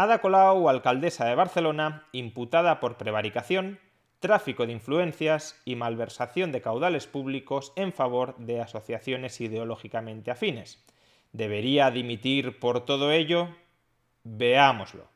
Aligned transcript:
Ada 0.00 0.20
Colau, 0.20 0.68
alcaldesa 0.68 1.24
de 1.24 1.34
Barcelona, 1.34 2.06
imputada 2.12 2.78
por 2.78 2.98
prevaricación, 2.98 3.80
tráfico 4.20 4.64
de 4.64 4.70
influencias 4.70 5.60
y 5.64 5.74
malversación 5.74 6.52
de 6.52 6.62
caudales 6.62 7.08
públicos 7.08 7.72
en 7.74 7.92
favor 7.92 8.36
de 8.36 8.60
asociaciones 8.60 9.40
ideológicamente 9.40 10.30
afines. 10.30 10.86
¿Debería 11.32 11.90
dimitir 11.90 12.60
por 12.60 12.84
todo 12.84 13.10
ello? 13.10 13.48
Veámoslo. 14.22 15.08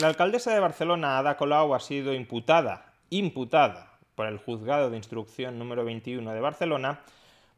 La 0.00 0.08
alcaldesa 0.08 0.52
de 0.52 0.58
Barcelona, 0.58 1.18
Ada 1.18 1.36
Colau, 1.36 1.72
ha 1.72 1.78
sido 1.78 2.14
imputada, 2.14 2.94
imputada 3.10 3.92
por 4.16 4.26
el 4.26 4.38
juzgado 4.38 4.90
de 4.90 4.96
instrucción 4.96 5.56
número 5.56 5.84
21 5.84 6.32
de 6.32 6.40
Barcelona 6.40 7.04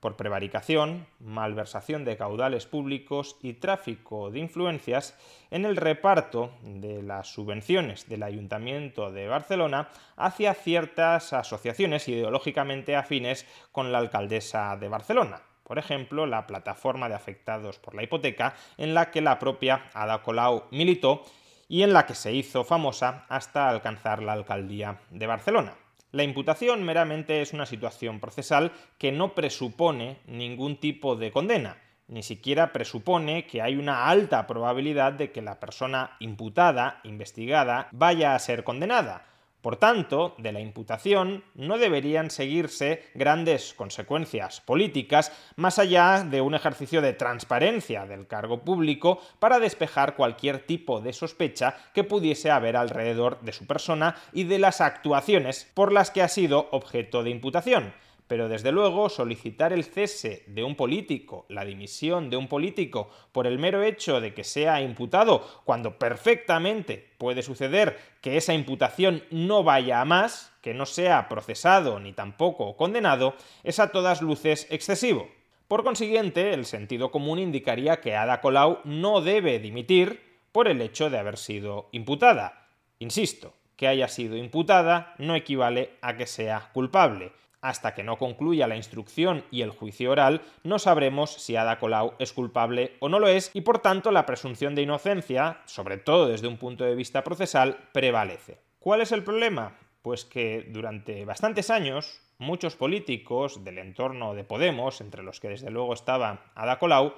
por 0.00 0.16
prevaricación, 0.16 1.06
malversación 1.20 2.04
de 2.04 2.16
caudales 2.16 2.66
públicos 2.66 3.36
y 3.42 3.54
tráfico 3.54 4.30
de 4.30 4.40
influencias 4.40 5.18
en 5.50 5.64
el 5.64 5.76
reparto 5.76 6.52
de 6.62 7.02
las 7.02 7.28
subvenciones 7.28 8.08
del 8.08 8.22
Ayuntamiento 8.22 9.10
de 9.10 9.28
Barcelona 9.28 9.88
hacia 10.16 10.54
ciertas 10.54 11.32
asociaciones 11.32 12.08
ideológicamente 12.08 12.96
afines 12.96 13.46
con 13.72 13.92
la 13.92 13.98
alcaldesa 13.98 14.76
de 14.76 14.88
Barcelona. 14.88 15.42
Por 15.62 15.78
ejemplo, 15.78 16.26
la 16.26 16.46
plataforma 16.46 17.08
de 17.08 17.16
afectados 17.16 17.78
por 17.78 17.94
la 17.94 18.04
hipoteca, 18.04 18.54
en 18.76 18.94
la 18.94 19.10
que 19.10 19.20
la 19.20 19.38
propia 19.38 19.90
Ada 19.94 20.22
Colau 20.22 20.64
militó 20.70 21.24
y 21.68 21.82
en 21.82 21.92
la 21.92 22.06
que 22.06 22.14
se 22.14 22.32
hizo 22.32 22.62
famosa 22.62 23.26
hasta 23.28 23.68
alcanzar 23.68 24.22
la 24.22 24.32
alcaldía 24.32 25.00
de 25.10 25.26
Barcelona. 25.26 25.74
La 26.16 26.22
imputación 26.22 26.82
meramente 26.82 27.42
es 27.42 27.52
una 27.52 27.66
situación 27.66 28.20
procesal 28.20 28.72
que 28.96 29.12
no 29.12 29.34
presupone 29.34 30.16
ningún 30.26 30.78
tipo 30.78 31.14
de 31.14 31.30
condena, 31.30 31.76
ni 32.08 32.22
siquiera 32.22 32.72
presupone 32.72 33.46
que 33.46 33.60
hay 33.60 33.76
una 33.76 34.06
alta 34.06 34.46
probabilidad 34.46 35.12
de 35.12 35.30
que 35.30 35.42
la 35.42 35.60
persona 35.60 36.16
imputada, 36.18 37.00
investigada, 37.04 37.88
vaya 37.92 38.34
a 38.34 38.38
ser 38.38 38.64
condenada. 38.64 39.26
Por 39.66 39.78
tanto, 39.78 40.36
de 40.38 40.52
la 40.52 40.60
imputación 40.60 41.42
no 41.56 41.76
deberían 41.76 42.30
seguirse 42.30 43.02
grandes 43.16 43.74
consecuencias 43.74 44.60
políticas 44.60 45.32
más 45.56 45.80
allá 45.80 46.22
de 46.22 46.40
un 46.40 46.54
ejercicio 46.54 47.02
de 47.02 47.14
transparencia 47.14 48.06
del 48.06 48.28
cargo 48.28 48.60
público 48.60 49.18
para 49.40 49.58
despejar 49.58 50.14
cualquier 50.14 50.60
tipo 50.64 51.00
de 51.00 51.12
sospecha 51.12 51.74
que 51.94 52.04
pudiese 52.04 52.52
haber 52.52 52.76
alrededor 52.76 53.40
de 53.40 53.52
su 53.52 53.66
persona 53.66 54.14
y 54.32 54.44
de 54.44 54.60
las 54.60 54.80
actuaciones 54.80 55.68
por 55.74 55.90
las 55.90 56.12
que 56.12 56.22
ha 56.22 56.28
sido 56.28 56.68
objeto 56.70 57.24
de 57.24 57.30
imputación 57.30 57.92
pero 58.28 58.48
desde 58.48 58.72
luego 58.72 59.08
solicitar 59.08 59.72
el 59.72 59.84
cese 59.84 60.42
de 60.46 60.64
un 60.64 60.74
político, 60.74 61.46
la 61.48 61.64
dimisión 61.64 62.28
de 62.30 62.36
un 62.36 62.48
político, 62.48 63.08
por 63.32 63.46
el 63.46 63.58
mero 63.58 63.82
hecho 63.82 64.20
de 64.20 64.34
que 64.34 64.44
sea 64.44 64.80
imputado, 64.80 65.46
cuando 65.64 65.98
perfectamente 65.98 67.12
puede 67.18 67.42
suceder 67.42 67.98
que 68.20 68.36
esa 68.36 68.54
imputación 68.54 69.22
no 69.30 69.62
vaya 69.62 70.00
a 70.00 70.04
más, 70.04 70.52
que 70.60 70.74
no 70.74 70.86
sea 70.86 71.28
procesado 71.28 72.00
ni 72.00 72.12
tampoco 72.12 72.76
condenado, 72.76 73.34
es 73.62 73.78
a 73.78 73.92
todas 73.92 74.22
luces 74.22 74.66
excesivo. 74.70 75.28
Por 75.68 75.84
consiguiente, 75.84 76.52
el 76.52 76.64
sentido 76.64 77.10
común 77.10 77.38
indicaría 77.38 78.00
que 78.00 78.16
Ada 78.16 78.40
Colau 78.40 78.80
no 78.84 79.20
debe 79.20 79.58
dimitir 79.58 80.22
por 80.52 80.68
el 80.68 80.80
hecho 80.80 81.10
de 81.10 81.18
haber 81.18 81.36
sido 81.38 81.88
imputada. 81.92 82.68
Insisto, 82.98 83.54
que 83.76 83.88
haya 83.88 84.08
sido 84.08 84.36
imputada 84.36 85.14
no 85.18 85.34
equivale 85.34 85.90
a 86.00 86.16
que 86.16 86.26
sea 86.26 86.70
culpable 86.72 87.32
hasta 87.68 87.94
que 87.94 88.04
no 88.04 88.16
concluya 88.16 88.68
la 88.68 88.76
instrucción 88.76 89.44
y 89.50 89.62
el 89.62 89.70
juicio 89.70 90.12
oral, 90.12 90.40
no 90.62 90.78
sabremos 90.78 91.32
si 91.32 91.56
Ada 91.56 91.80
Colau 91.80 92.14
es 92.20 92.32
culpable 92.32 92.94
o 93.00 93.08
no 93.08 93.18
lo 93.18 93.26
es, 93.26 93.50
y 93.54 93.62
por 93.62 93.80
tanto 93.80 94.12
la 94.12 94.24
presunción 94.24 94.76
de 94.76 94.82
inocencia, 94.82 95.58
sobre 95.64 95.96
todo 95.96 96.28
desde 96.28 96.46
un 96.46 96.58
punto 96.58 96.84
de 96.84 96.94
vista 96.94 97.24
procesal, 97.24 97.76
prevalece. 97.92 98.58
¿Cuál 98.78 99.00
es 99.00 99.10
el 99.10 99.24
problema? 99.24 99.76
Pues 100.02 100.24
que 100.24 100.68
durante 100.70 101.24
bastantes 101.24 101.70
años 101.70 102.20
muchos 102.38 102.76
políticos 102.76 103.64
del 103.64 103.78
entorno 103.78 104.34
de 104.34 104.44
Podemos, 104.44 105.00
entre 105.00 105.24
los 105.24 105.40
que 105.40 105.48
desde 105.48 105.72
luego 105.72 105.92
estaba 105.92 106.44
Ada 106.54 106.78
Colau, 106.78 107.14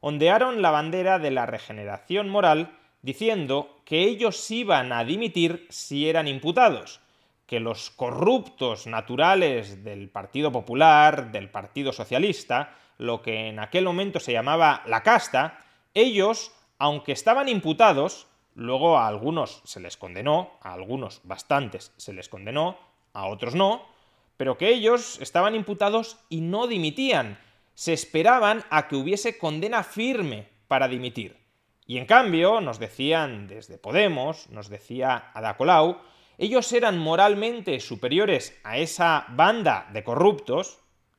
ondearon 0.00 0.62
la 0.62 0.70
bandera 0.70 1.18
de 1.18 1.30
la 1.30 1.44
regeneración 1.44 2.30
moral 2.30 2.78
diciendo 3.02 3.82
que 3.84 4.04
ellos 4.04 4.50
iban 4.50 4.92
a 4.92 5.04
dimitir 5.04 5.66
si 5.68 6.08
eran 6.08 6.26
imputados, 6.26 7.00
que 7.50 7.58
los 7.58 7.90
corruptos 7.90 8.86
naturales 8.86 9.82
del 9.82 10.08
Partido 10.08 10.52
Popular, 10.52 11.32
del 11.32 11.50
Partido 11.50 11.92
Socialista, 11.92 12.76
lo 12.96 13.22
que 13.22 13.48
en 13.48 13.58
aquel 13.58 13.84
momento 13.84 14.20
se 14.20 14.32
llamaba 14.32 14.84
la 14.86 15.02
casta, 15.02 15.58
ellos, 15.92 16.52
aunque 16.78 17.10
estaban 17.10 17.48
imputados, 17.48 18.28
luego 18.54 18.98
a 18.98 19.08
algunos 19.08 19.62
se 19.64 19.80
les 19.80 19.96
condenó, 19.96 20.52
a 20.60 20.74
algunos 20.74 21.22
bastantes 21.24 21.92
se 21.96 22.12
les 22.12 22.28
condenó, 22.28 22.78
a 23.14 23.26
otros 23.26 23.56
no, 23.56 23.82
pero 24.36 24.56
que 24.56 24.68
ellos 24.68 25.20
estaban 25.20 25.56
imputados 25.56 26.18
y 26.28 26.42
no 26.42 26.68
dimitían, 26.68 27.36
se 27.74 27.94
esperaban 27.94 28.62
a 28.70 28.86
que 28.86 28.94
hubiese 28.94 29.38
condena 29.38 29.82
firme 29.82 30.46
para 30.68 30.86
dimitir. 30.86 31.36
Y 31.84 31.98
en 31.98 32.06
cambio, 32.06 32.60
nos 32.60 32.78
decían 32.78 33.48
desde 33.48 33.76
Podemos, 33.76 34.48
nos 34.50 34.68
decía 34.68 35.32
Ada 35.34 35.56
Colau, 35.56 35.98
ellos 36.40 36.72
eran 36.72 36.96
moralmente 36.96 37.78
superiores 37.80 38.58
a 38.64 38.78
esa 38.78 39.26
banda 39.28 39.90
de 39.92 40.02
corruptos, 40.02 40.78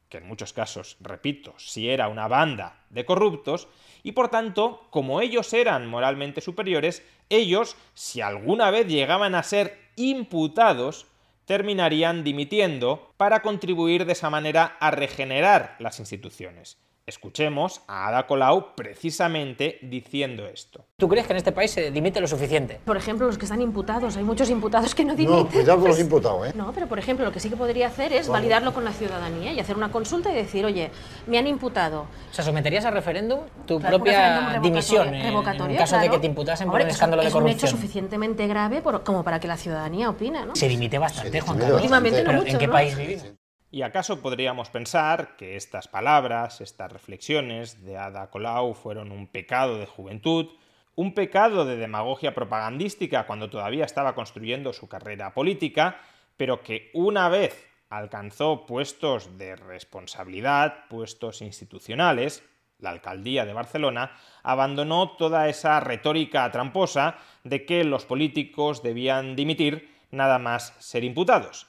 que 0.10 0.18
en 0.18 0.28
muchos 0.28 0.52
casos, 0.52 0.98
repito, 1.00 1.54
si 1.60 1.92
era 1.92 2.08
una 2.08 2.28
banda 2.28 2.84
de 2.90 3.06
corruptos, 3.06 3.68
y 4.02 4.14
por 4.14 4.30
tanto, 4.30 4.88
como 4.90 5.22
ellos 5.22 5.54
eran 5.54 5.86
moralmente 5.86 6.42
superiores, 6.42 7.06
ellos, 7.30 7.78
si 7.94 8.22
alguna 8.22 8.72
vez 8.72 8.88
llegaban 8.88 9.36
a 9.36 9.44
ser 9.44 9.78
imputados, 9.96 11.06
terminarían 11.46 12.24
dimitiendo 12.24 13.14
para 13.18 13.44
contribuir 13.44 14.08
de 14.08 14.14
esa 14.14 14.32
manera 14.32 14.76
a 14.80 14.90
regenerar 14.90 15.76
las 15.78 16.00
instituciones. 16.00 16.80
Escuchemos 17.08 17.82
a 17.88 18.08
Ada 18.08 18.28
Colau 18.28 18.76
precisamente 18.76 19.80
diciendo 19.82 20.46
esto. 20.48 20.86
¿Tú 20.98 21.10
crees 21.10 21.26
que 21.26 21.34
en 21.34 21.38
este 21.38 21.52
país 21.52 21.72
se 21.72 21.90
dimite 21.92 22.22
lo 22.22 22.28
suficiente? 22.28 22.80
Por 22.86 22.96
ejemplo, 22.96 23.26
los 23.26 23.38
que 23.40 23.46
están 23.46 23.60
imputados, 23.62 24.16
hay 24.18 24.24
muchos 24.24 24.50
imputados 24.52 24.94
que 24.94 25.04
no 25.04 25.16
dimiten. 25.16 25.44
No, 25.44 25.50
cuidado 25.50 25.80
con 25.80 25.88
los 25.88 25.98
Pues- 25.98 26.00
imputados, 26.06 26.48
¿eh? 26.48 26.54
No, 26.56 26.72
pero 26.74 26.88
por 26.88 27.00
ejemplo, 27.00 27.26
lo 27.26 27.32
que 27.32 27.40
sí 27.40 27.50
que 27.50 27.58
podría 27.58 27.88
hacer 27.88 28.14
es 28.14 28.28
validarlo 28.30 28.74
con 28.74 28.84
la 28.86 28.92
ciudadanía 28.92 29.52
y 29.52 29.60
hacer 29.60 29.76
una 29.76 29.92
consulta 29.92 30.32
y 30.32 30.36
decir, 30.36 30.64
oye, 30.64 30.92
me 31.26 31.40
han 31.40 31.48
imputado. 31.48 32.02
O 32.02 32.34
sea, 32.34 32.46
¿someterías 32.46 32.86
a 32.86 32.92
referéndum 32.92 33.40
tu 33.66 33.80
Claro, 33.80 33.98
propia 33.98 34.60
dimisión 34.62 35.14
en- 35.14 35.76
caso 35.78 35.98
de 35.98 36.10
que 36.10 36.20
te 36.20 36.28
imputasen 36.28 36.68
por 36.68 36.76
Hombre, 36.76 36.84
un 36.84 36.90
es 36.90 36.96
escándalo 36.96 37.24
de 37.24 37.28
es 37.30 37.34
un 37.34 37.42
hecho 37.48 37.48
corrupción? 37.58 37.72
suficientemente 37.82 38.48
grave 38.48 38.82
por- 38.82 39.04
como 39.04 39.24
para 39.24 39.40
que 39.40 39.48
la 39.48 39.58
ciudadanía 39.58 40.10
opine, 40.10 40.46
¿no? 40.46 40.56
Se 40.56 40.68
dimite 40.68 41.00
bastante, 41.00 41.32
Se 41.32 41.42
Juan 41.42 41.58
Carlos. 41.58 41.78
Últimamente 41.78 42.24
no 42.24 42.34
mucho, 42.34 42.48
¿En 42.48 42.58
qué 42.60 42.68
¿no? 42.68 42.74
país 42.74 42.96
vivimos? 42.96 43.26
¿Y 43.74 43.84
acaso 43.84 44.22
podríamos 44.22 44.70
pensar 44.70 45.38
que 45.38 45.56
estas 45.56 45.88
palabras, 45.88 46.60
estas 46.60 46.92
reflexiones 46.92 47.86
de 47.86 47.96
Ada 47.98 48.30
Colau 48.30 48.74
fueron 48.74 49.14
un 49.14 49.28
pecado 49.28 49.78
de 49.78 49.86
juventud, 49.86 50.50
un 50.96 51.14
pecado 51.14 51.64
de 51.64 51.78
demagogia 51.78 52.36
propagandística 52.36 53.26
cuando 53.26 53.50
todavía 53.50 53.86
estaba 53.86 54.14
construyendo 54.14 54.74
su 54.74 54.90
carrera 54.90 55.34
política, 55.34 56.02
pero 56.36 56.62
que 56.64 56.92
una 56.94 57.30
vez 57.30 57.66
alcanzó 57.90 58.66
puestos 58.66 59.38
de 59.38 59.56
responsabilidad, 59.56 60.90
puestos 60.90 61.42
institucionales, 61.42 62.44
la 62.78 62.90
alcaldía 62.90 63.46
de 63.46 63.54
Barcelona, 63.54 64.18
abandonó 64.44 65.12
toda 65.12 65.48
esa 65.48 65.80
retórica 65.80 66.52
tramposa 66.52 67.20
de 67.46 67.66
que 67.66 67.86
los 67.86 68.04
políticos 68.04 68.84
debían 68.84 69.38
dimitir 69.38 69.96
nada 70.12 70.40
más 70.40 70.76
ser 70.80 71.06
imputados. 71.06 71.68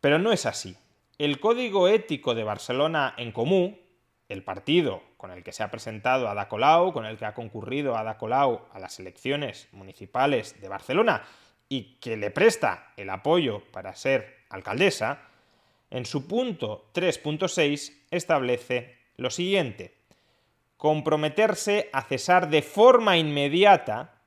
Pero 0.00 0.18
no 0.18 0.32
es 0.32 0.46
así. 0.46 0.78
El 1.20 1.38
Código 1.38 1.86
Ético 1.86 2.34
de 2.34 2.44
Barcelona 2.44 3.12
en 3.18 3.30
Comú, 3.30 3.78
el 4.30 4.42
partido 4.42 5.02
con 5.18 5.30
el 5.30 5.44
que 5.44 5.52
se 5.52 5.62
ha 5.62 5.70
presentado 5.70 6.30
Ada 6.30 6.48
Colau, 6.48 6.94
con 6.94 7.04
el 7.04 7.18
que 7.18 7.26
ha 7.26 7.34
concurrido 7.34 7.94
Ada 7.94 8.16
Colau 8.16 8.62
a 8.72 8.78
las 8.78 8.98
elecciones 9.00 9.68
municipales 9.72 10.58
de 10.62 10.68
Barcelona 10.70 11.22
y 11.68 11.96
que 12.00 12.16
le 12.16 12.30
presta 12.30 12.94
el 12.96 13.10
apoyo 13.10 13.62
para 13.70 13.94
ser 13.94 14.46
alcaldesa, 14.48 15.28
en 15.90 16.06
su 16.06 16.26
punto 16.26 16.90
3.6 16.94 17.98
establece 18.10 18.96
lo 19.18 19.28
siguiente. 19.28 19.98
Comprometerse 20.78 21.90
a 21.92 22.00
cesar 22.00 22.48
de 22.48 22.62
forma 22.62 23.18
inmediata 23.18 24.22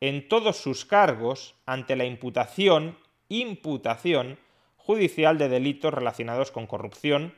en 0.00 0.28
todos 0.28 0.56
sus 0.56 0.84
cargos 0.84 1.54
ante 1.64 1.94
la 1.94 2.06
imputación, 2.06 2.98
imputación 3.28 4.36
judicial 4.84 5.38
de 5.38 5.48
delitos 5.48 5.94
relacionados 5.94 6.50
con 6.50 6.66
corrupción, 6.66 7.32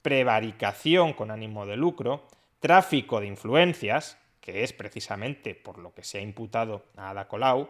prevaricación 0.00 1.12
con 1.12 1.30
ánimo 1.30 1.66
de 1.66 1.76
lucro, 1.76 2.24
tráfico 2.58 3.20
de 3.20 3.26
influencias, 3.26 4.18
que 4.40 4.64
es 4.64 4.72
precisamente 4.72 5.54
por 5.54 5.76
lo 5.76 5.92
que 5.92 6.04
se 6.04 6.18
ha 6.18 6.22
imputado 6.22 6.86
a 6.96 7.10
Ada 7.10 7.28
Colau, 7.28 7.68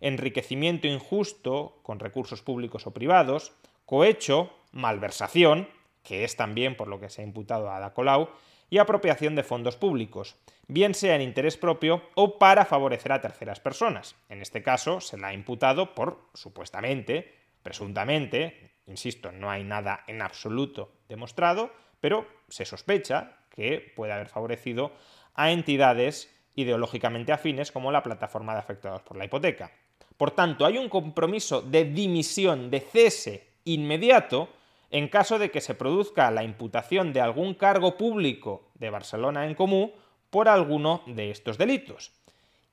enriquecimiento 0.00 0.86
injusto 0.86 1.78
con 1.82 2.00
recursos 2.00 2.42
públicos 2.42 2.86
o 2.86 2.92
privados, 2.92 3.52
cohecho, 3.86 4.52
malversación, 4.72 5.68
que 6.02 6.24
es 6.24 6.36
también 6.36 6.76
por 6.76 6.88
lo 6.88 7.00
que 7.00 7.08
se 7.08 7.22
ha 7.22 7.24
imputado 7.24 7.70
a 7.70 7.78
Ada 7.78 7.94
Colau, 7.94 8.28
y 8.68 8.76
apropiación 8.76 9.36
de 9.36 9.44
fondos 9.44 9.76
públicos, 9.76 10.36
bien 10.68 10.92
sea 10.92 11.14
en 11.14 11.22
interés 11.22 11.56
propio 11.56 12.02
o 12.14 12.38
para 12.38 12.66
favorecer 12.66 13.12
a 13.12 13.22
terceras 13.22 13.60
personas. 13.60 14.16
En 14.28 14.42
este 14.42 14.62
caso 14.62 15.00
se 15.00 15.16
la 15.16 15.28
ha 15.28 15.34
imputado 15.34 15.94
por, 15.94 16.20
supuestamente, 16.34 17.45
presuntamente, 17.66 18.76
insisto, 18.86 19.32
no 19.32 19.50
hay 19.50 19.64
nada 19.64 20.04
en 20.06 20.22
absoluto 20.22 20.92
demostrado, 21.08 21.72
pero 21.98 22.24
se 22.48 22.64
sospecha 22.64 23.38
que 23.50 23.92
puede 23.96 24.12
haber 24.12 24.28
favorecido 24.28 24.92
a 25.34 25.50
entidades 25.50 26.32
ideológicamente 26.54 27.32
afines 27.32 27.72
como 27.72 27.90
la 27.90 28.04
plataforma 28.04 28.52
de 28.52 28.60
afectados 28.60 29.02
por 29.02 29.16
la 29.16 29.24
hipoteca. 29.24 29.72
Por 30.16 30.30
tanto, 30.30 30.64
hay 30.64 30.78
un 30.78 30.88
compromiso 30.88 31.60
de 31.60 31.86
dimisión, 31.86 32.70
de 32.70 32.78
cese 32.78 33.48
inmediato, 33.64 34.48
en 34.92 35.08
caso 35.08 35.40
de 35.40 35.50
que 35.50 35.60
se 35.60 35.74
produzca 35.74 36.30
la 36.30 36.44
imputación 36.44 37.12
de 37.12 37.20
algún 37.20 37.54
cargo 37.54 37.96
público 37.96 38.70
de 38.74 38.90
Barcelona 38.90 39.44
en 39.44 39.56
Comú 39.56 39.90
por 40.30 40.48
alguno 40.48 41.02
de 41.06 41.32
estos 41.32 41.58
delitos. 41.58 42.12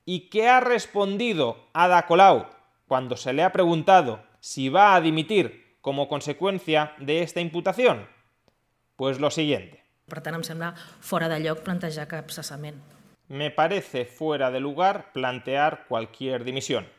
¿Y 0.05 0.29
qué 0.29 0.49
ha 0.49 0.59
respondido 0.59 1.57
Ada 1.73 2.05
Colau 2.05 2.45
cuando 2.87 3.17
se 3.17 3.33
le 3.33 3.41
ha 3.41 3.51
preguntado 3.51 4.31
si 4.43 4.67
va 4.67 4.93
a 4.93 4.99
dimitir 4.99 5.77
como 5.79 6.09
consecuencia 6.09 6.93
de 6.99 7.21
esta 7.21 7.39
imputación? 7.39 8.09
Pues 8.97 9.17
lo 9.21 9.31
siguiente. 9.31 9.81
Per 10.11 10.19
tant, 10.19 10.35
em 10.35 10.43
sembla 10.43 10.73
fora 10.99 11.29
de 11.31 11.37
lloc 11.39 11.61
plantejar 11.63 12.09
cap 12.11 12.27
cessament. 12.35 12.81
Me 13.29 13.51
parece 13.55 14.03
fuera 14.03 14.51
de 14.51 14.59
lugar 14.59 15.13
plantear 15.13 15.85
cualquier 15.87 16.43
dimisión. 16.43 16.89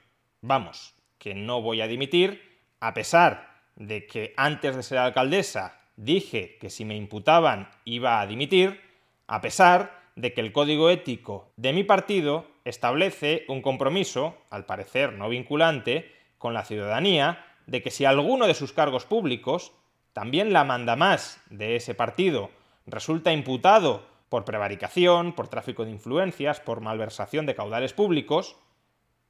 Vamos, 0.41 0.95
que 1.19 1.35
no 1.35 1.61
voy 1.61 1.83
a 1.83 1.87
dimitir, 1.87 2.41
a 2.81 2.95
pesar 2.95 3.61
de 3.77 4.07
que 4.07 4.33
antes 4.39 4.75
de 4.75 4.83
ser 4.83 4.97
alcaldesa 4.97 5.79
dije 5.97 6.57
que 6.59 6.71
si 6.71 6.87
me 6.87 6.97
imputaban 6.97 7.69
iba 7.85 8.23
a 8.23 8.27
dimitir, 8.27 8.81
a 9.27 9.43
pesar 9.43 10.01
de 10.17 10.33
que 10.33 10.41
el 10.41 10.51
código 10.51 10.89
ético 10.89 11.53
de 11.57 11.75
mi 11.75 11.85
partido 11.85 12.47
establece 12.65 13.45
un 13.49 13.61
compromiso, 13.61 14.39
al 14.49 14.65
parecer 14.65 15.13
no 15.13 15.29
vinculante, 15.29 16.14
con 16.45 16.53
la 16.53 16.67
ciudadanía, 16.67 17.43
de 17.65 17.81
que 17.81 17.91
si 17.91 18.05
alguno 18.05 18.47
de 18.47 18.53
sus 18.53 18.75
cargos 18.75 19.07
públicos, 19.07 19.73
también 20.13 20.53
la 20.53 20.63
manda 20.63 20.95
más 20.95 21.41
de 21.49 21.75
ese 21.75 21.95
partido, 21.95 22.51
resulta 22.85 23.33
imputado 23.33 24.05
por 24.29 24.45
prevaricación, 24.45 25.33
por 25.33 25.49
tráfico 25.49 25.87
de 25.87 25.93
influencias, 25.93 26.61
por 26.61 26.83
malversación 26.83 27.47
de 27.47 27.55
caudales 27.55 27.95
públicos, 27.95 28.57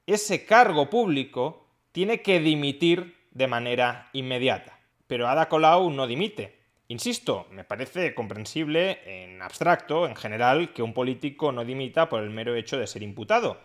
ese 0.05 0.45
cargo 0.45 0.89
público 0.89 1.65
tiene 1.93 2.21
que 2.21 2.41
dimitir 2.41 3.15
de 3.31 3.47
manera 3.47 4.09
inmediata. 4.11 4.77
Pero 5.07 5.29
Ada 5.29 5.47
Colau 5.47 5.89
no 5.91 6.07
dimite. 6.07 6.59
Insisto, 6.89 7.47
me 7.49 7.63
parece 7.63 8.13
comprensible 8.13 8.99
en 9.05 9.41
abstracto, 9.41 10.05
en 10.05 10.17
general, 10.17 10.73
que 10.73 10.83
un 10.83 10.93
político 10.93 11.53
no 11.53 11.63
dimita 11.63 12.09
por 12.09 12.21
el 12.21 12.31
mero 12.31 12.55
hecho 12.55 12.77
de 12.77 12.87
ser 12.87 13.03
imputado. 13.03 13.61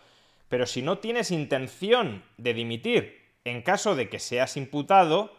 Pero 0.49 0.67
si 0.67 0.83
no 0.83 0.99
tienes 0.99 1.33
intención 1.33 2.23
de 2.37 2.55
dimitir 2.55 3.20
en 3.45 3.63
caso 3.63 3.95
de 3.95 4.09
que 4.09 4.19
seas 4.19 4.57
imputado, 4.57 5.33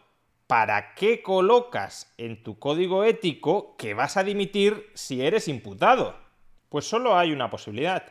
¿para 0.48 0.96
qué 0.96 1.22
colocas 1.22 2.14
en 2.18 2.44
tu 2.44 2.60
código 2.60 3.04
ético 3.04 3.76
que 3.78 3.94
vas 3.94 4.18
a 4.18 4.24
dimitir 4.24 4.90
si 4.94 5.26
eres 5.26 5.48
imputado? 5.48 6.16
Pues 6.70 6.86
solo 6.86 7.18
hay 7.18 7.32
una 7.32 7.50
posibilidad, 7.50 8.04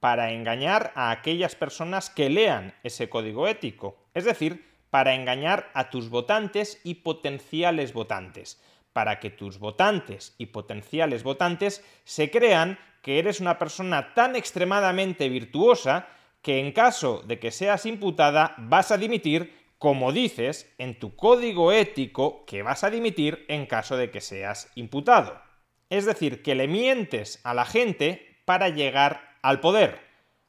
para 0.00 0.30
engañar 0.32 0.92
a 0.94 1.10
aquellas 1.10 1.54
personas 1.54 2.10
que 2.10 2.30
lean 2.30 2.74
ese 2.82 3.08
código 3.08 3.48
ético, 3.48 3.96
es 4.14 4.24
decir, 4.24 4.66
para 4.90 5.14
engañar 5.14 5.70
a 5.74 5.90
tus 5.90 6.10
votantes 6.10 6.80
y 6.84 6.94
potenciales 6.94 7.92
votantes, 7.92 8.62
para 8.92 9.18
que 9.20 9.30
tus 9.30 9.58
votantes 9.58 10.34
y 10.38 10.46
potenciales 10.46 11.22
votantes 11.22 11.84
se 12.04 12.30
crean 12.30 12.78
que 13.02 13.18
eres 13.18 13.40
una 13.40 13.58
persona 13.58 14.14
tan 14.14 14.36
extremadamente 14.36 15.28
virtuosa 15.28 16.08
que 16.46 16.60
en 16.60 16.70
caso 16.70 17.24
de 17.26 17.40
que 17.40 17.50
seas 17.50 17.86
imputada 17.86 18.54
vas 18.56 18.92
a 18.92 18.98
dimitir 18.98 19.52
como 19.78 20.12
dices 20.12 20.72
en 20.78 20.96
tu 20.96 21.16
código 21.16 21.72
ético 21.72 22.46
que 22.46 22.62
vas 22.62 22.84
a 22.84 22.90
dimitir 22.90 23.44
en 23.48 23.66
caso 23.66 23.96
de 23.96 24.12
que 24.12 24.20
seas 24.20 24.70
imputado. 24.76 25.42
Es 25.90 26.06
decir, 26.06 26.44
que 26.44 26.54
le 26.54 26.68
mientes 26.68 27.40
a 27.42 27.52
la 27.52 27.64
gente 27.64 28.38
para 28.44 28.68
llegar 28.68 29.34
al 29.42 29.58
poder. 29.58 29.98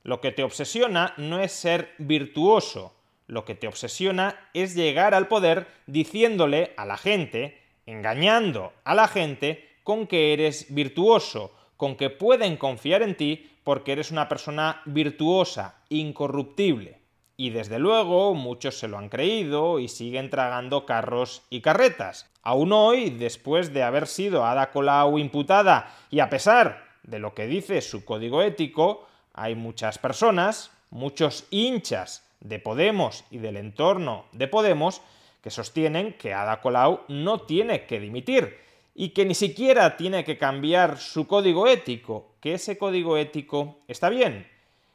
Lo 0.04 0.22
que 0.22 0.32
te 0.32 0.44
obsesiona 0.44 1.16
no 1.18 1.40
es 1.40 1.52
ser 1.52 1.96
virtuoso, 1.98 2.94
lo 3.26 3.44
que 3.44 3.56
te 3.56 3.68
obsesiona 3.68 4.52
es 4.54 4.76
llegar 4.76 5.16
al 5.16 5.28
poder 5.28 5.66
diciéndole 5.88 6.76
a 6.78 6.86
la 6.86 6.98
gente, 6.98 7.60
engañando 7.88 8.72
a 8.84 8.94
la 8.94 9.08
gente 9.08 9.68
con 9.82 10.06
que 10.06 10.34
eres 10.34 10.72
virtuoso, 10.76 11.56
con 11.76 11.96
que 11.96 12.12
pueden 12.12 12.56
confiar 12.56 13.02
en 13.02 13.18
ti 13.18 13.57
porque 13.68 13.92
eres 13.92 14.12
una 14.12 14.30
persona 14.30 14.82
virtuosa, 14.86 15.76
incorruptible. 15.90 17.02
Y 17.36 17.50
desde 17.50 17.80
luego 17.80 18.34
muchos 18.34 18.80
se 18.80 18.88
lo 18.88 18.98
han 18.98 19.10
creído 19.10 19.80
y 19.80 19.90
siguen 19.90 20.30
tragando 20.30 20.86
carros 20.86 21.42
y 21.50 21.60
carretas. 21.60 22.32
Aún 22.44 22.72
hoy, 22.72 23.10
después 23.10 23.74
de 23.74 23.84
haber 23.84 24.08
sido 24.08 24.46
Ada 24.46 24.72
Colau 24.72 25.20
imputada 25.20 25.94
y 26.10 26.22
a 26.22 26.30
pesar 26.30 26.86
de 27.04 27.20
lo 27.20 27.34
que 27.34 27.46
dice 27.46 27.82
su 27.82 28.06
código 28.06 28.42
ético, 28.42 29.06
hay 29.34 29.56
muchas 29.56 29.98
personas, 29.98 30.72
muchos 30.90 31.46
hinchas 31.50 32.26
de 32.40 32.60
Podemos 32.60 33.26
y 33.32 33.40
del 33.40 33.58
entorno 33.58 34.28
de 34.32 34.48
Podemos 34.48 35.02
que 35.44 35.50
sostienen 35.50 36.14
que 36.14 36.34
Ada 36.34 36.62
Colau 36.62 37.02
no 37.10 37.42
tiene 37.42 37.86
que 37.86 38.00
dimitir 38.00 38.60
y 39.00 39.10
que 39.10 39.26
ni 39.26 39.36
siquiera 39.36 39.96
tiene 39.96 40.24
que 40.24 40.40
cambiar 40.40 40.98
su 40.98 41.28
código 41.28 41.68
ético, 41.68 42.34
que 42.42 42.56
ese 42.56 42.80
código 42.80 43.16
ético 43.16 43.78
está 43.88 44.10
bien. 44.10 44.48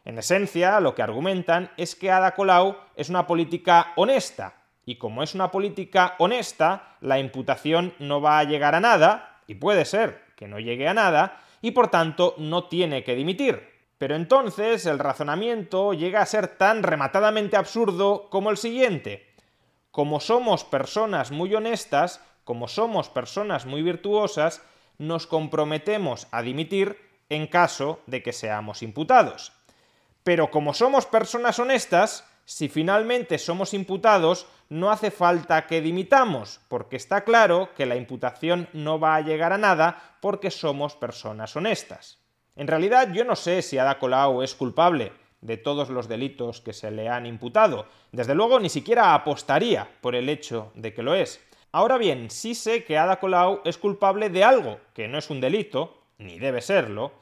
En 0.04 0.18
esencia, 0.18 0.80
lo 0.80 0.96
que 0.96 1.02
argumentan 1.02 1.70
es 1.76 1.94
que 1.94 2.10
Ada 2.10 2.34
Colau 2.34 2.76
es 2.96 3.10
una 3.10 3.28
política 3.28 3.92
honesta, 3.94 4.54
y 4.84 4.96
como 4.96 5.22
es 5.22 5.36
una 5.36 5.52
política 5.52 6.16
honesta, 6.18 6.96
la 7.00 7.20
imputación 7.20 7.94
no 8.00 8.20
va 8.20 8.40
a 8.40 8.44
llegar 8.44 8.74
a 8.74 8.80
nada, 8.80 9.38
y 9.46 9.54
puede 9.54 9.84
ser 9.84 10.24
que 10.34 10.48
no 10.48 10.58
llegue 10.58 10.88
a 10.88 10.94
nada 10.94 11.40
y 11.60 11.70
por 11.70 11.86
tanto 11.86 12.34
no 12.38 12.64
tiene 12.64 13.04
que 13.04 13.14
dimitir. 13.14 13.70
Pero 13.98 14.16
entonces 14.16 14.84
el 14.86 14.98
razonamiento 14.98 15.94
llega 15.94 16.22
a 16.22 16.26
ser 16.26 16.48
tan 16.48 16.82
rematadamente 16.82 17.56
absurdo 17.56 18.28
como 18.30 18.50
el 18.50 18.56
siguiente. 18.56 19.28
Como 19.92 20.18
somos 20.18 20.64
personas 20.64 21.30
muy 21.30 21.54
honestas, 21.54 22.20
como 22.44 22.68
somos 22.68 23.08
personas 23.08 23.66
muy 23.66 23.82
virtuosas, 23.82 24.62
nos 24.98 25.26
comprometemos 25.26 26.28
a 26.30 26.42
dimitir 26.42 26.98
en 27.28 27.46
caso 27.46 28.00
de 28.06 28.22
que 28.22 28.32
seamos 28.32 28.82
imputados. 28.82 29.52
Pero 30.22 30.50
como 30.50 30.74
somos 30.74 31.06
personas 31.06 31.58
honestas, 31.58 32.24
si 32.44 32.68
finalmente 32.68 33.38
somos 33.38 33.74
imputados, 33.74 34.46
no 34.68 34.90
hace 34.90 35.10
falta 35.10 35.66
que 35.66 35.80
dimitamos, 35.80 36.60
porque 36.68 36.96
está 36.96 37.24
claro 37.24 37.70
que 37.76 37.86
la 37.86 37.96
imputación 37.96 38.68
no 38.72 38.98
va 38.98 39.16
a 39.16 39.20
llegar 39.20 39.52
a 39.52 39.58
nada 39.58 40.16
porque 40.20 40.50
somos 40.50 40.94
personas 40.94 41.54
honestas. 41.56 42.18
En 42.56 42.68
realidad 42.68 43.12
yo 43.12 43.24
no 43.24 43.36
sé 43.36 43.62
si 43.62 43.78
Ada 43.78 43.98
Colau 43.98 44.42
es 44.42 44.54
culpable 44.54 45.12
de 45.40 45.56
todos 45.56 45.90
los 45.90 46.08
delitos 46.08 46.60
que 46.60 46.72
se 46.72 46.90
le 46.90 47.08
han 47.08 47.26
imputado. 47.26 47.86
Desde 48.12 48.34
luego 48.34 48.60
ni 48.60 48.68
siquiera 48.68 49.14
apostaría 49.14 49.88
por 50.00 50.14
el 50.14 50.28
hecho 50.28 50.70
de 50.74 50.94
que 50.94 51.02
lo 51.02 51.14
es. 51.14 51.40
Ahora 51.74 51.96
bien, 51.96 52.30
sí 52.30 52.54
sé 52.54 52.84
que 52.84 52.98
Ada 52.98 53.18
Colau 53.18 53.62
es 53.64 53.78
culpable 53.78 54.28
de 54.28 54.44
algo 54.44 54.78
que 54.92 55.08
no 55.08 55.16
es 55.16 55.30
un 55.30 55.40
delito, 55.40 56.02
ni 56.18 56.38
debe 56.38 56.60
serlo, 56.60 57.12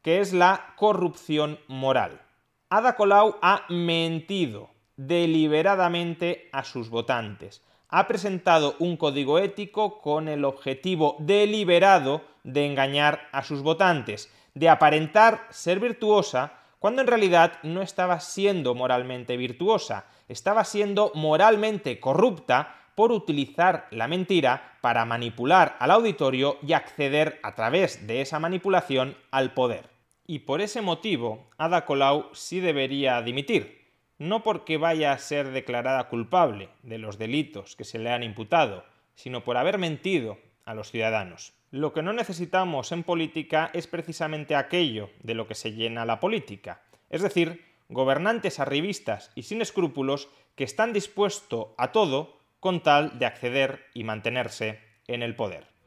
que 0.00 0.20
es 0.20 0.32
la 0.32 0.72
corrupción 0.76 1.58
moral. 1.68 2.22
Ada 2.70 2.96
Colau 2.96 3.36
ha 3.42 3.66
mentido 3.68 4.70
deliberadamente 4.96 6.48
a 6.52 6.64
sus 6.64 6.88
votantes. 6.88 7.62
Ha 7.90 8.08
presentado 8.08 8.76
un 8.78 8.96
código 8.96 9.38
ético 9.38 10.00
con 10.00 10.28
el 10.28 10.46
objetivo 10.46 11.16
deliberado 11.18 12.22
de 12.44 12.64
engañar 12.64 13.28
a 13.30 13.42
sus 13.42 13.60
votantes, 13.60 14.32
de 14.54 14.70
aparentar 14.70 15.46
ser 15.50 15.80
virtuosa 15.80 16.54
cuando 16.78 17.02
en 17.02 17.08
realidad 17.08 17.58
no 17.62 17.82
estaba 17.82 18.20
siendo 18.20 18.74
moralmente 18.74 19.36
virtuosa, 19.36 20.06
estaba 20.28 20.64
siendo 20.64 21.12
moralmente 21.14 22.00
corrupta 22.00 22.74
por 22.98 23.12
utilizar 23.12 23.86
la 23.92 24.08
mentira 24.08 24.76
para 24.80 25.04
manipular 25.04 25.76
al 25.78 25.92
auditorio 25.92 26.58
y 26.66 26.72
acceder 26.72 27.38
a 27.44 27.54
través 27.54 28.08
de 28.08 28.22
esa 28.22 28.40
manipulación 28.40 29.16
al 29.30 29.54
poder. 29.54 29.88
Y 30.26 30.40
por 30.40 30.60
ese 30.60 30.82
motivo, 30.82 31.48
Ada 31.58 31.84
Colau 31.84 32.28
sí 32.32 32.58
debería 32.58 33.22
dimitir, 33.22 33.86
no 34.18 34.42
porque 34.42 34.78
vaya 34.78 35.12
a 35.12 35.18
ser 35.18 35.52
declarada 35.52 36.08
culpable 36.08 36.70
de 36.82 36.98
los 36.98 37.18
delitos 37.18 37.76
que 37.76 37.84
se 37.84 38.00
le 38.00 38.10
han 38.10 38.24
imputado, 38.24 38.82
sino 39.14 39.44
por 39.44 39.58
haber 39.58 39.78
mentido 39.78 40.36
a 40.64 40.74
los 40.74 40.90
ciudadanos. 40.90 41.52
Lo 41.70 41.92
que 41.92 42.02
no 42.02 42.12
necesitamos 42.12 42.90
en 42.90 43.04
política 43.04 43.70
es 43.74 43.86
precisamente 43.86 44.56
aquello 44.56 45.10
de 45.22 45.34
lo 45.34 45.46
que 45.46 45.54
se 45.54 45.72
llena 45.72 46.04
la 46.04 46.18
política, 46.18 46.82
es 47.10 47.22
decir, 47.22 47.64
gobernantes 47.88 48.58
arribistas 48.58 49.30
y 49.36 49.44
sin 49.44 49.62
escrúpulos 49.62 50.28
que 50.56 50.64
están 50.64 50.92
dispuestos 50.92 51.68
a 51.78 51.92
todo 51.92 52.37
con 52.60 52.82
tal 52.82 53.18
de 53.18 53.26
acceder 53.26 53.86
y 53.94 54.04
mantenerse 54.04 54.80
en 55.06 55.22
el 55.22 55.36
poder. 55.36 55.77